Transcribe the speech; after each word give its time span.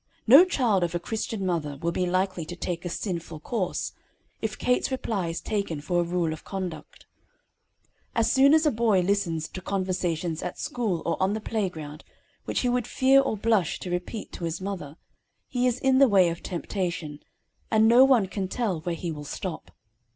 No 0.25 0.45
child 0.45 0.83
of 0.83 0.95
a 0.95 0.99
Christian 0.99 1.45
mother 1.45 1.77
will 1.79 1.91
be 1.91 2.07
likely 2.07 2.43
to 2.45 2.55
take 2.55 2.85
a 2.85 2.89
sinful 2.89 3.39
course, 3.41 3.91
if 4.41 4.57
Kate's 4.57 4.89
reply 4.89 5.27
is 5.27 5.39
taken 5.39 5.79
for 5.79 5.99
a 5.99 6.03
rule 6.03 6.33
of 6.33 6.43
conduct. 6.43 7.05
As 8.15 8.31
soon 8.31 8.55
as 8.55 8.65
a 8.65 8.71
boy 8.71 9.01
listens 9.01 9.47
to 9.49 9.61
conversations 9.61 10.41
at 10.41 10.57
school 10.57 11.03
or 11.05 11.21
on 11.21 11.33
the 11.33 11.39
playground, 11.39 12.03
which 12.45 12.61
he 12.61 12.69
would 12.69 12.87
fear 12.87 13.21
or 13.21 13.37
blush 13.37 13.77
to 13.81 13.91
repeat 13.91 14.31
to 14.31 14.43
his 14.45 14.59
mother, 14.59 14.97
he 15.47 15.67
is 15.67 15.77
in 15.77 15.99
the 15.99 16.09
way 16.09 16.29
of 16.29 16.41
temptation, 16.41 17.19
and 17.69 17.87
no 17.87 18.03
one 18.03 18.25
can 18.27 18.47
tell 18.47 18.79
where 18.81 18.95
he 18.95 19.11
will 19.11 19.23
stop. 19.23 19.69